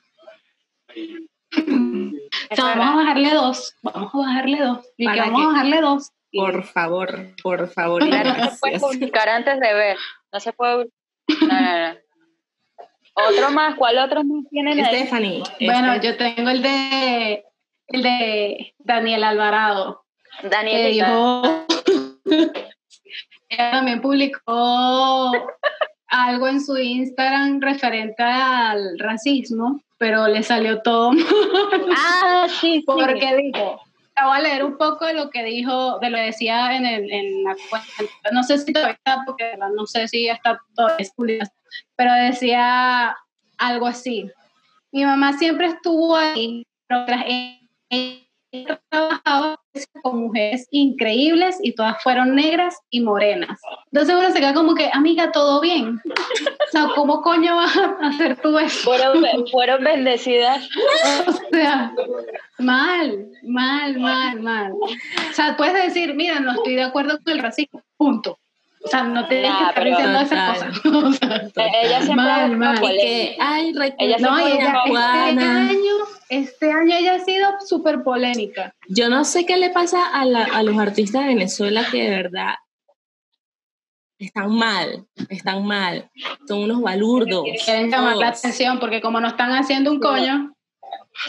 O 2.52 2.56
sea, 2.56 2.76
vamos 2.76 2.96
a 2.96 2.98
bajarle 3.06 3.34
dos, 3.34 3.76
vamos 3.82 4.14
a 4.14 4.18
bajarle 4.18 4.60
dos, 4.60 4.80
y 4.98 5.04
que 5.06 5.10
¿Para 5.10 5.26
vamos 5.26 5.40
qué? 5.40 5.46
a 5.46 5.48
bajarle 5.50 5.82
dos. 5.82 6.12
Por 6.34 6.64
favor, 6.64 7.28
por 7.42 7.68
favor. 7.70 8.04
no 8.06 8.50
se 8.50 8.58
puede 8.60 8.80
publicar 8.80 9.30
antes 9.30 9.60
de 9.60 9.74
ver. 9.74 9.98
No 10.32 10.40
se 10.40 10.54
puede. 10.54 10.88
No, 11.42 11.48
no, 11.48 11.94
no. 11.94 12.00
Otro 13.16 13.52
más, 13.52 13.76
¿cuál 13.76 14.00
otro 14.00 14.24
más 14.24 14.44
tienen 14.50 14.80
ahí? 14.84 14.96
Stephanie. 14.96 15.44
Bueno, 15.62 15.94
este- 15.94 16.08
yo 16.08 16.18
tengo 16.18 16.50
el 16.50 16.62
de 16.64 17.44
el 17.88 18.02
de 18.02 18.74
Daniel 18.80 19.24
Alvarado, 19.24 20.04
que 20.42 20.50
Daniel. 20.50 20.92
dijo 20.94 21.66
ella 23.50 23.72
también 23.72 24.02
publicó 24.02 25.32
algo 26.08 26.48
en 26.48 26.62
su 26.62 26.78
Instagram 26.78 27.60
referente 27.62 28.24
al 28.24 28.98
racismo, 28.98 29.82
pero 30.00 30.28
le 30.28 30.42
salió 30.44 30.82
todo 30.82 31.12
mal. 31.14 31.26
Ah, 31.96 32.48
sí, 32.50 32.78
sí. 32.80 32.84
porque 32.86 33.36
dijo, 33.38 33.80
voy 34.26 34.38
a 34.38 34.42
leer 34.42 34.64
un 34.64 34.78
poco 34.78 35.06
de 35.06 35.14
lo 35.14 35.30
que 35.30 35.44
dijo, 35.44 36.00
de 36.00 36.10
lo 36.10 36.18
que 36.18 36.24
decía 36.24 36.76
en, 36.76 36.86
el, 36.86 37.12
en 37.12 37.44
la 37.44 37.56
cuenta, 37.70 38.32
no 38.32 38.44
sé 38.44 38.58
si 38.58 38.72
está, 38.72 39.24
porque 39.26 39.58
no 39.76 39.86
sé 39.86 40.08
si 40.08 40.28
está 40.28 40.60
todavía 40.76 41.08
pero 41.96 42.14
decía 42.14 43.16
algo 43.58 43.88
así, 43.88 44.30
mi 44.92 45.06
mamá 45.06 45.34
siempre 45.34 45.68
estuvo 45.68 46.16
ahí, 46.16 46.66
pero 46.88 47.06
tras 47.06 47.26
ella 47.28 48.23
ella 48.54 48.80
trabajaba 48.90 49.60
con 50.04 50.20
mujeres 50.20 50.68
increíbles 50.70 51.58
y 51.62 51.74
todas 51.74 52.02
fueron 52.04 52.36
negras 52.36 52.78
y 52.92 53.02
morenas. 53.02 53.60
Entonces 53.92 54.16
uno 54.16 54.30
se 54.32 54.40
queda 54.40 54.54
como 54.54 54.76
que, 54.76 54.92
amiga, 54.94 55.32
todo 55.32 55.60
bien. 55.60 56.00
O 56.06 56.72
sea, 56.72 56.90
¿cómo 56.96 57.22
coño 57.22 57.56
vas 57.56 57.76
a 57.76 57.98
hacer 58.08 58.40
tú 58.42 58.58
eso? 58.60 58.84
Fueron, 58.84 59.26
fueron 59.52 59.84
bendecidas. 59.84 60.70
O 61.28 61.32
sea, 61.52 61.94
mal, 62.60 63.28
mal, 63.44 64.00
mal, 64.00 64.40
mal. 64.40 64.74
O 64.74 65.34
sea, 65.34 65.58
puedes 65.58 65.74
decir, 65.74 66.14
mira, 66.14 66.40
no 66.40 66.52
estoy 66.54 66.76
de 66.76 66.84
acuerdo 66.84 67.18
con 67.24 67.34
el 67.34 67.40
racismo, 67.40 67.82
punto. 67.98 68.38
O 68.86 68.88
sea, 68.90 69.04
no 69.04 69.26
tienes 69.28 69.50
Nah, 69.50 69.60
que 69.60 69.68
estar 69.70 69.84
diciendo 69.86 70.20
esas 70.20 70.82
cosas. 70.82 70.82
Ella 71.84 72.02
siempre 72.02 72.16
Mal, 72.26 72.58
mal. 72.58 72.78
Y 72.84 72.98
que, 72.98 73.38
ay, 73.40 73.74
Ella 73.98 74.18
no, 74.20 74.38
este 74.38 74.60
año, 75.46 75.78
este 76.30 76.72
año 76.72 76.96
ella 76.98 77.16
ha 77.16 77.20
sido 77.20 77.50
súper 77.66 78.04
polémica. 78.04 78.76
Yo 78.90 79.10
no 79.10 79.24
sé 79.24 79.46
qué 79.46 79.56
le 79.58 79.70
pasa 79.70 80.06
a, 80.08 80.26
la- 80.26 80.44
a 80.46 80.64
los 80.64 80.78
artistas 80.78 81.22
de 81.22 81.28
Venezuela 81.30 81.86
que 81.92 82.04
de 82.04 82.10
verdad 82.10 82.56
están 84.20 84.52
mal, 84.52 85.06
están 85.30 85.66
mal. 85.66 86.10
Son 86.48 86.60
unos 86.64 86.82
balurdos. 86.82 87.46
Quieren 87.66 87.90
llamar 87.90 88.16
la 88.18 88.30
atención 88.30 88.80
porque 88.80 89.02
como 89.02 89.20
no 89.20 89.28
están 89.30 89.52
haciendo 89.52 89.92
un 89.92 90.00
coño, 90.00 90.54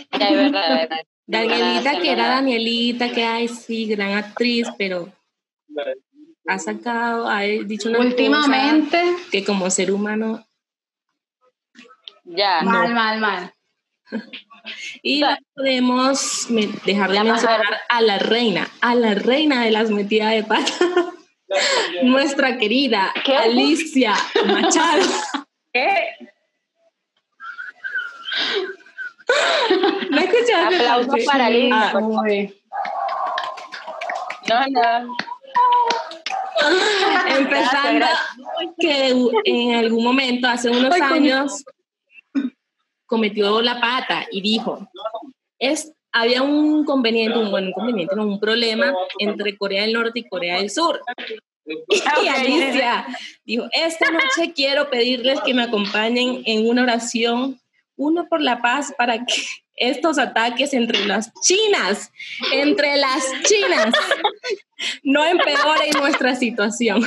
Ya, 0.19 0.29
es 0.29 0.37
verdad, 0.37 0.73
es 0.83 0.89
verdad. 0.89 1.01
Danielita, 1.27 2.01
que 2.01 2.11
era. 2.13 2.29
Danielita, 2.29 3.09
que 3.11 3.25
ay, 3.25 3.49
sí, 3.49 3.87
gran 3.87 4.13
actriz, 4.13 4.69
pero 4.77 5.09
ha 6.47 6.59
sacado, 6.59 7.29
ha 7.29 7.41
dicho 7.43 7.89
una 7.89 7.99
últimamente, 8.01 9.03
que 9.31 9.45
como 9.45 9.71
ser 9.71 9.91
humano 9.93 10.45
Ya. 12.25 12.63
No. 12.63 12.71
mal, 12.71 12.95
mal, 12.95 13.21
mal. 13.21 13.53
Y 15.03 15.21
no 15.21 15.29
podemos 15.55 16.49
me- 16.49 16.69
dejar 16.87 17.11
de 17.11 17.23
mencionar 17.23 17.61
a 17.87 18.01
la 18.01 18.19
reina, 18.19 18.67
a 18.81 18.95
la 18.95 19.15
reina 19.15 19.63
de 19.63 19.71
las 19.71 19.91
metidas 19.91 20.31
de 20.33 20.43
pata, 20.43 20.73
nuestra 22.03 22.57
querida 22.57 23.13
¿Qué? 23.27 23.37
Alicia 23.37 24.15
Machado. 24.47 25.03
¿Qué? 25.71 26.17
¿No 30.11 30.19
escuchaste? 30.19 30.77
Aplausos 30.77 31.25
para 31.27 31.47
Alicia. 31.47 31.91
Ah, 31.93 32.01
No, 34.49 34.67
no. 34.71 35.17
Empezando 37.37 38.07
Gracias, 38.07 38.75
que 38.79 39.31
en 39.45 39.75
algún 39.75 40.05
momento, 40.05 40.49
hace 40.49 40.71
unos 40.71 40.93
años, 41.01 41.65
cometió 43.07 43.61
la 43.63 43.81
pata 43.81 44.27
y 44.31 44.41
dijo, 44.41 44.89
es 45.59 45.93
había 46.15 46.43
un 46.43 46.81
inconveniente, 46.81 47.37
un 47.37 47.51
buen 47.51 47.69
inconveniente, 47.69 48.15
no, 48.15 48.25
un 48.25 48.39
problema 48.39 48.95
entre 49.19 49.57
Corea 49.57 49.83
del 49.83 49.93
Norte 49.93 50.21
y 50.21 50.29
Corea 50.29 50.59
del 50.59 50.71
Sur. 50.71 51.01
Y 51.67 52.01
Alicia 52.29 53.07
dijo, 53.45 53.67
esta 53.73 54.11
noche 54.13 54.53
quiero 54.55 54.91
pedirles 54.91 55.41
que 55.41 55.55
me 55.55 55.65
acompañen 55.65 56.43
en 56.47 56.69
una 56.69 56.83
oración, 56.83 57.61
uno 57.97 58.29
por 58.29 58.41
la 58.41 58.63
paz, 58.63 58.95
para 58.97 59.25
que 59.27 59.43
estos 59.77 60.19
ataques 60.19 60.73
entre 60.73 61.05
las 61.05 61.33
chinas, 61.43 62.13
entre 62.53 62.97
las 62.97 63.25
chinas, 63.43 63.93
no 65.03 65.25
empeoren 65.25 65.91
nuestra 65.99 66.35
situación. 66.35 67.01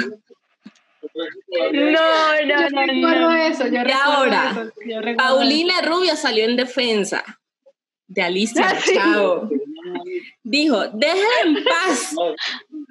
No, 1.13 1.71
no, 1.71 2.41
Yo 2.41 2.69
no, 2.69 2.81
recuerdo 2.85 3.29
no. 3.31 3.35
eso, 3.35 3.67
yo 3.67 3.73
Y 3.73 3.77
recuerdo 3.83 4.03
ahora, 4.03 4.49
eso, 4.51 4.71
yo 4.85 5.01
recuerdo 5.01 5.17
Paulina 5.17 5.81
Rubio 5.81 6.15
salió 6.15 6.45
en 6.45 6.55
defensa 6.55 7.23
de 8.07 8.21
Alicia 8.21 8.79
sí. 8.85 8.93
Chao. 8.95 9.49
Dijo, 10.43 10.87
dejen 10.89 11.25
en 11.45 11.63
paz. 11.63 12.13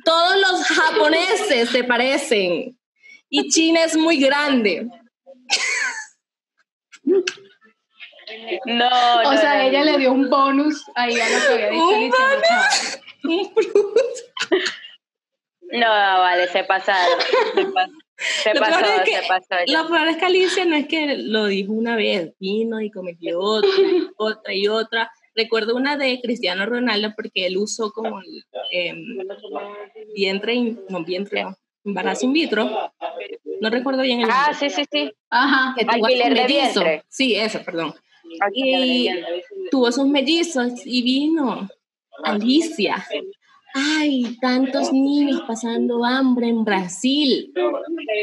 Todos 0.04 0.36
los 0.40 0.62
japoneses 0.66 1.70
se 1.70 1.84
parecen. 1.84 2.78
Y 3.28 3.48
China 3.48 3.84
es 3.84 3.96
muy 3.96 4.18
grande. 4.18 4.88
No, 8.66 8.86
O 9.24 9.36
sea, 9.36 9.56
no, 9.56 9.68
ella 9.68 9.80
no. 9.80 9.92
le 9.92 9.98
dio 9.98 10.12
un 10.12 10.28
bonus 10.28 10.84
ahí 10.94 11.18
a 11.18 11.28
lo 11.28 11.46
que 11.46 11.52
había 11.54 11.70
dicho 11.70 11.88
Un 11.88 12.08
Machado. 12.08 13.00
Un 13.24 13.54
plus. 13.54 14.24
No, 15.72 15.88
vale, 15.88 16.48
se 16.48 16.64
pasaron. 16.64 17.18
Se, 17.54 17.66
pas- 17.66 17.90
se 18.16 18.54
Lo 18.54 18.60
pasó, 18.60 18.78
es 18.84 19.02
que- 19.02 19.16
se 19.22 19.28
pasó. 19.28 19.46
Lo 19.66 19.88
peor 19.88 20.08
es 20.08 20.16
que 20.16 20.24
Alicia 20.24 20.64
no 20.64 20.76
es 20.76 20.86
que 20.86 21.16
lo 21.18 21.46
dijo 21.46 21.72
una 21.72 21.96
vez, 21.96 22.32
vino 22.38 22.80
y 22.80 22.90
cometió 22.90 23.40
otra, 23.40 23.70
y 23.70 24.06
otra 24.16 24.54
y 24.54 24.68
otra. 24.68 25.10
Recuerdo 25.34 25.76
una 25.76 25.96
de 25.98 26.20
Cristiano 26.22 26.64
Ronaldo 26.64 27.12
porque 27.14 27.46
él 27.46 27.58
usó 27.58 27.90
como 27.92 28.20
em, 28.70 29.18
vientre, 30.14 30.54
in- 30.54 30.80
no 30.88 31.04
vientre, 31.04 31.42
no, 31.44 31.56
embarazo 31.84 32.24
in 32.24 32.32
vitro. 32.32 32.90
No 33.60 33.68
recuerdo 33.70 34.02
bien 34.02 34.20
el 34.20 34.30
Ah, 34.30 34.48
nombre. 34.50 34.70
sí, 34.70 34.74
sí, 34.76 34.84
sí. 34.90 35.12
Ajá. 35.30 35.74
que 35.76 35.84
tuvo 35.84 36.06
alquiler 36.06 36.26
sus 36.28 36.34
de 36.36 36.42
mellizos. 36.42 36.74
vientre. 36.84 37.04
Sí, 37.08 37.34
eso, 37.34 37.62
perdón. 37.64 37.94
Aquí, 38.40 39.08
Tuvo 39.70 39.92
sus 39.92 40.06
mellizos 40.06 40.72
y 40.86 41.02
vino 41.02 41.68
Alicia. 42.24 43.06
Ay, 43.78 44.38
tantos 44.40 44.90
niños 44.92 45.42
pasando 45.46 46.02
hambre 46.04 46.48
en 46.48 46.64
Brasil. 46.64 47.52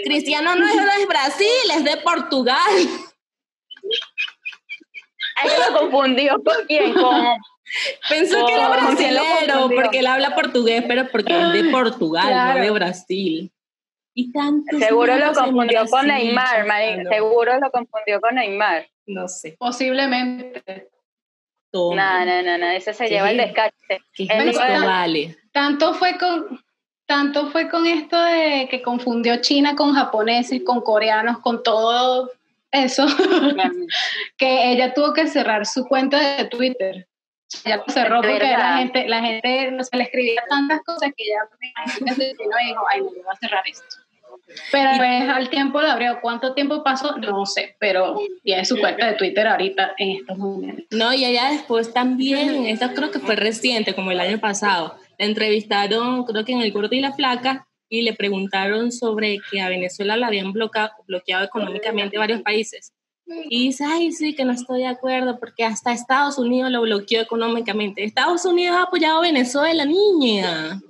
Cristiano 0.03 0.55
no 0.55 0.67
es 0.67 0.75
de 0.75 1.05
Brasil, 1.05 1.72
es 1.77 1.83
de 1.83 1.98
Portugal. 1.98 2.57
Ahí 5.36 5.50
lo 5.72 5.79
confundió 5.79 6.41
con 6.43 6.55
quién, 6.67 6.93
con 6.93 7.24
Pensó 8.10 8.45
que 8.45 8.53
era 8.53 8.69
Oh, 8.69 8.86
¿con 8.86 8.95
quién 8.95 9.15
lo 9.15 9.22
brasilero 9.22 9.69
porque 9.75 10.00
él 10.00 10.07
habla 10.07 10.36
portugués, 10.36 10.83
pero 10.88 11.07
porque 11.10 11.33
es 11.39 11.53
de 11.53 11.72
Portugal, 11.72 12.27
Claro. 12.27 12.60
no 12.60 12.65
de 12.65 12.72
Brasil. 12.72 13.51
Y 14.15 14.31
tantos 14.31 14.79
Seguro 14.79 15.15
lo 15.17 15.33
confundió 15.33 15.86
con 15.88 16.05
Neymar, 16.07 16.65
pasando- 16.67 17.10
Seguro 17.10 17.60
lo 17.60 17.72
confundió 17.72 18.22
con 18.22 18.36
Neymar. 18.36 18.88
No 19.07 19.27
sé. 19.27 19.55
Posiblemente. 19.57 20.89
No, 21.74 21.95
no, 21.95 22.25
no, 22.43 22.57
no, 22.60 22.67
ese 22.69 22.93
se 22.93 23.07
lleva 23.10 23.31
el 23.31 23.38
descache. 23.38 23.74
¿Qué 24.13 24.24
iba- 24.25 24.86
vale? 24.86 25.36
Tanto 25.53 25.93
fue 25.93 26.17
con 26.17 26.62
tanto 27.05 27.51
fue 27.51 27.69
con 27.69 27.86
esto 27.86 28.19
de 28.19 28.67
que 28.69 28.81
confundió 28.81 29.41
China 29.41 29.75
con 29.75 29.93
japoneses, 29.93 30.62
con 30.65 30.81
coreanos, 30.81 31.39
con 31.39 31.62
todo 31.62 32.31
eso, 32.72 33.05
que 34.38 34.72
ella 34.72 34.93
tuvo 34.93 35.13
que 35.13 35.27
cerrar 35.27 35.65
su 35.65 35.86
cuenta 35.86 36.38
de 36.38 36.45
Twitter. 36.45 37.07
Ya 37.65 37.77
lo 37.77 37.83
cerró 37.88 38.24
Es 38.24 38.31
porque 38.31 38.48
la 38.48 38.77
gente, 38.77 39.07
la 39.07 39.22
gente 39.22 39.72
no 39.72 39.83
se 39.83 39.95
le 39.95 40.03
escribía 40.03 40.43
tantas 40.50 40.81
cosas 40.81 41.12
que 41.15 41.25
ya 41.25 41.36
y 42.00 42.19
dijo, 42.19 42.81
ay, 42.89 43.01
no, 43.01 43.13
yo 43.13 43.22
voy 43.22 43.31
a 43.31 43.36
cerrar 43.38 43.63
esto. 43.67 43.98
Pero 44.72 44.98
pues, 44.98 45.29
al 45.29 45.50
tiempo 45.50 45.81
lo 45.81 45.89
abrió. 45.89 46.19
¿Cuánto 46.19 46.53
tiempo 46.55 46.84
pasó? 46.84 47.15
No 47.17 47.45
sé, 47.45 47.75
pero 47.80 48.19
tiene 48.43 48.65
su 48.65 48.80
cuenta 48.80 49.06
de 49.06 49.13
Twitter 49.13 49.47
ahorita 49.47 49.93
en 49.97 50.17
estos 50.17 50.38
momentos. 50.38 50.86
No, 50.89 51.13
y 51.13 51.25
ella 51.25 51.51
después 51.51 51.93
también, 51.93 52.65
esta 52.65 52.93
creo 52.93 53.12
que 53.12 53.19
fue 53.19 53.36
reciente, 53.36 53.93
como 53.93 54.12
el 54.12 54.19
año 54.19 54.39
pasado, 54.39 54.97
la 55.17 55.26
entrevistaron, 55.26 56.23
creo 56.26 56.45
que 56.45 56.52
en 56.52 56.62
El 56.62 56.71
Gordo 56.71 56.95
y 56.95 57.02
la 57.02 57.13
Flaca, 57.13 57.67
y 57.89 58.02
le 58.02 58.13
preguntaron 58.13 58.91
sobre 58.91 59.38
que 59.52 59.62
a 59.62 59.69
Venezuela 59.69 60.17
la 60.17 60.28
habían 60.28 60.52
bloqueado, 60.52 60.91
bloqueado 61.08 61.45
económicamente 61.45 62.17
varios 62.17 62.41
países. 62.41 62.91
Y 63.26 63.67
dice, 63.67 63.86
ay, 63.86 64.12
sí, 64.12 64.36
que 64.36 64.43
no 64.43 64.52
estoy 64.52 64.82
de 64.82 64.88
acuerdo, 64.88 65.39
porque 65.39 65.63
hasta 65.63 65.93
Estados 65.93 66.38
Unidos 66.38 66.71
lo 66.71 66.82
bloqueó 66.82 67.21
económicamente. 67.21 68.04
Estados 68.04 68.45
Unidos 68.45 68.76
ha 68.76 68.84
apoyado 68.84 69.19
a 69.19 69.21
Venezuela, 69.21 69.86
niña. 69.86 70.82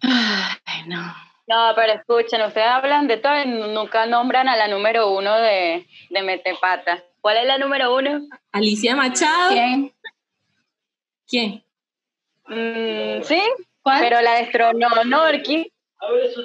Ay, 0.00 0.82
no. 0.86 1.14
No, 1.48 1.72
pero 1.76 1.92
escuchen, 1.92 2.42
ustedes 2.42 2.66
hablan 2.66 3.06
de 3.06 3.18
todo 3.18 3.40
y 3.40 3.46
nunca 3.46 4.06
nombran 4.06 4.48
a 4.48 4.56
la 4.56 4.68
número 4.68 5.12
uno 5.12 5.36
de, 5.36 5.86
de 6.10 6.22
Metepata. 6.22 7.04
¿Cuál 7.20 7.36
es 7.38 7.46
la 7.46 7.58
número 7.58 7.94
uno? 7.94 8.26
Alicia 8.52 8.96
Machado. 8.96 9.50
¿Quién? 9.50 9.92
¿Quién? 11.28 11.65
Mm, 12.48 13.22
sí, 13.22 13.40
¿Cuál? 13.82 14.00
pero 14.00 14.20
la 14.22 14.34
destronó 14.40 14.88
Norki. 15.04 15.70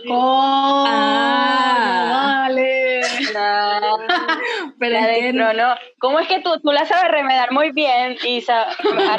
Oh, 0.10 0.86
Ah. 0.88 2.46
vale. 2.48 3.02
No, 3.34 3.98
Pero 4.80 4.94
la 4.94 5.12
es 5.12 5.18
que 5.18 5.24
destronó. 5.34 5.76
¿Cómo 6.00 6.20
es 6.20 6.28
que 6.28 6.40
tú, 6.40 6.60
tú 6.62 6.72
la 6.72 6.86
sabes 6.86 7.12
remedar 7.12 7.52
muy 7.52 7.72
bien, 7.72 8.16
Isa? 8.26 8.68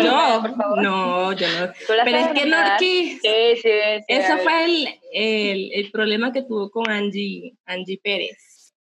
No, 0.00 0.40
por 0.42 0.56
favor. 0.56 0.82
no, 0.82 1.32
yo 1.32 1.46
no. 1.48 1.72
¿Tú 1.86 1.92
la 1.94 2.04
Pero 2.04 2.16
es 2.18 2.28
que? 2.28 2.46
Norquis, 2.46 3.20
Sí, 3.20 3.28
sí, 3.56 3.60
sí. 3.62 4.04
Ese 4.08 4.36
fue 4.38 4.64
el, 4.64 4.88
el, 5.12 5.72
el 5.74 5.90
problema 5.92 6.32
que 6.32 6.42
tuvo 6.42 6.70
con 6.70 6.90
Angie, 6.90 7.52
Angie 7.66 8.00
Pérez. 8.02 8.72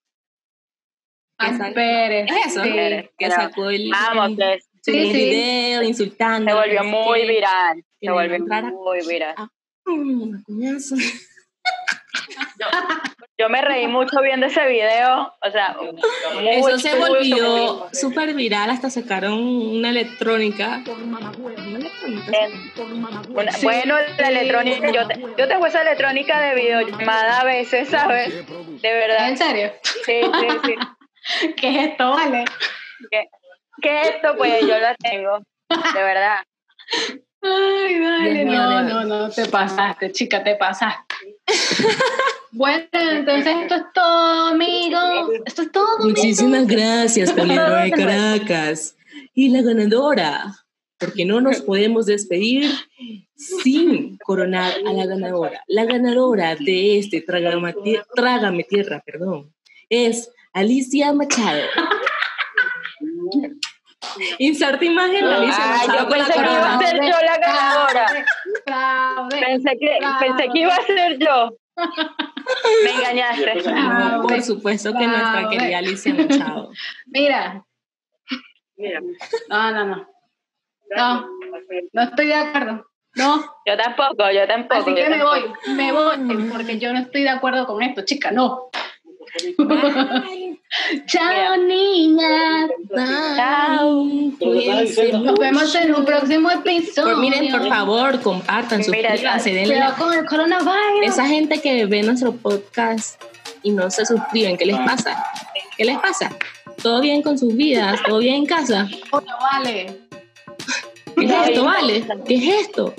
Esa- 1.40 1.72
Pérez. 1.74 2.30
Es 2.32 2.46
eso, 2.48 2.64
Sí. 2.64 2.72
que 3.18 3.32
sacó 3.32 3.70
el, 3.70 3.90
Vamos, 3.92 4.38
que 4.38 4.60
Sí, 4.84 5.12
sí. 5.12 5.14
video 5.14 5.84
insultando. 5.84 6.50
se 6.52 6.58
volvió 6.58 6.84
muy 6.84 7.28
viral. 7.28 7.84
Que 8.02 8.08
Se 8.08 8.12
le 8.12 8.12
volvió 8.12 8.36
entrara- 8.36 8.72
muy 8.72 9.08
viral. 9.08 9.36
Coñazo. 10.46 10.96
Yo 13.38 13.50
me 13.50 13.62
reí 13.62 13.88
mucho 13.88 14.22
viendo 14.22 14.46
ese 14.46 14.66
video. 14.68 15.34
O 15.42 15.52
sea, 15.52 15.76
Eso 16.52 16.78
se 16.78 16.96
volvió 17.00 17.88
súper 17.92 18.34
viral, 18.36 18.70
hasta 18.70 18.90
sacaron 18.92 19.34
una 19.40 19.90
electrónica. 19.90 20.82
Una 20.88 21.20
electrónica. 21.80 22.38
En- 22.38 22.72
una- 23.36 23.52
Sí. 23.52 23.66
Bueno, 23.66 23.96
la 24.20 24.28
electrónica, 24.30 24.92
yo, 24.92 25.08
te- 25.08 25.20
yo 25.38 25.48
tengo 25.48 25.66
esa 25.66 25.82
electrónica 25.82 26.40
de 26.42 26.56
videollamada 26.56 27.40
a 27.40 27.44
veces, 27.44 27.90
¿sabes? 27.90 28.32
De 28.82 28.94
verdad. 28.94 29.30
¿En 29.30 29.38
serio? 29.38 29.72
Sí, 30.06 30.22
sí, 30.22 30.48
sí. 30.66 30.76
¿Qué 31.58 31.70
es 31.70 31.90
esto, 31.92 32.12
vale? 32.12 32.46
¿Qué, 33.10 33.24
qué 33.82 34.02
es 34.02 34.08
esto? 34.16 34.36
Pues 34.38 34.62
yo 34.62 34.78
la 34.78 34.96
tengo. 34.96 35.40
De 35.70 36.04
verdad. 36.04 36.44
Ay, 37.42 38.00
dale, 38.00 38.46
no, 38.46 38.84
no, 38.84 39.04
no, 39.04 39.30
te 39.30 39.46
pasaste, 39.46 40.12
chica, 40.12 40.44
te 40.44 40.56
pasaste. 40.56 41.16
bueno, 42.52 42.88
entonces 42.94 43.56
esto 43.62 43.76
es 43.76 43.84
todo, 43.94 44.48
amigos. 44.48 45.30
Esto 45.46 45.62
es 45.64 45.72
todo. 45.72 46.00
Muchísimas 46.00 46.68
gracias, 46.68 47.32
Polero 47.32 47.76
de 47.76 47.92
Caracas. 47.92 48.96
Y 49.34 49.50
la 49.50 49.62
ganadora, 49.64 50.54
porque 51.00 51.26
no 51.26 51.42
nos 51.42 51.62
podemos 51.62 52.06
despedir 52.06 52.70
sin 53.36 54.18
coronar 54.18 54.74
a 54.86 54.94
la 54.94 55.06
ganadora. 55.08 55.64
La 55.68 55.86
ganadora 55.86 56.56
de 56.56 57.00
este 57.00 57.22
Trágame 57.22 58.64
Tierra, 58.64 59.02
perdón, 59.04 59.52
es 59.90 60.32
Alicia 60.54 61.12
Machado. 61.14 61.62
Inserta 64.40 64.84
imagen 64.86 65.26
Alicia 65.26 65.64
yo 65.88 66.08
pensé 66.10 66.34
que 66.34 66.40
iba 66.40 66.74
a 66.76 66.80
ser 66.80 66.96
yo 66.96 67.16
la 67.26 67.38
ganadora. 67.38 68.26
Pensé 69.30 69.78
que, 69.80 70.00
pensé 70.20 70.50
que 70.52 70.60
iba 70.60 70.76
a 70.76 70.86
ser 70.86 71.18
yo. 71.18 71.58
Me 72.84 72.92
engañaste. 72.92 73.64
Por 74.22 74.42
supuesto 74.42 74.92
que 74.94 75.08
nuestra 75.08 75.32
Bravo. 75.32 75.50
querida 75.50 75.78
Alicia 75.78 76.14
Machado. 76.14 76.72
Mira. 77.08 77.64
No, 79.50 79.72
no, 79.72 79.86
no. 79.86 80.08
No, 80.96 81.26
no 81.94 82.02
estoy 82.02 82.28
de 82.28 82.36
acuerdo. 82.36 82.86
No, 83.16 83.44
Yo 83.66 83.76
tampoco, 83.78 84.32
yo 84.32 84.48
tampoco. 84.48 84.82
así 84.82 84.96
que 84.96 85.10
me 85.10 85.22
voy, 85.22 85.42
me 85.76 85.92
voy, 85.92 86.18
porque 86.52 86.80
yo 86.80 86.94
no 86.94 87.00
estoy 87.00 87.24
de 87.24 87.30
acuerdo 87.30 87.68
con 87.68 87.82
esto, 87.84 88.04
chica, 88.06 88.32
no. 88.32 88.70
Chao, 91.06 91.58
niñas. 91.58 92.70
Chao. 93.36 94.06
Nos 94.06 95.40
vemos 95.40 95.76
en 95.76 95.96
un 95.96 96.06
próximo 96.06 96.50
episodio. 96.50 97.16
Por, 97.16 97.20
miren, 97.20 97.52
por 97.52 97.68
favor, 97.68 98.22
compartan, 98.22 98.84
suscríbanse, 98.84 99.54
denle 99.54 99.76
Cuidado 99.76 99.96
con 99.98 100.14
el 100.14 100.26
coronavirus. 100.26 101.04
Esa 101.04 101.26
gente 101.28 101.62
que 101.62 101.86
ve 101.86 102.04
nuestro 102.04 102.34
podcast 102.34 103.22
y 103.64 103.72
no 103.72 103.92
se 103.92 104.06
suscriben, 104.06 104.58
¿qué 104.58 104.66
les 104.66 104.78
pasa? 104.78 105.24
¿Qué 105.78 105.86
les 105.86 106.00
pasa? 106.00 106.32
¿Todo 106.82 107.02
bien 107.02 107.22
con 107.22 107.38
sus 107.38 107.56
vidas? 107.56 108.00
¿Todo 108.08 108.20
bien 108.20 108.36
en 108.36 108.46
casa? 108.46 108.88
Oye, 109.12 109.28
vale. 109.40 109.98
¿Qué 111.16 111.26
es 111.26 111.50
esto, 111.50 111.66
vale? 111.66 112.06
¿Qué 112.26 112.36
es 112.36 112.62
esto? 112.62 112.96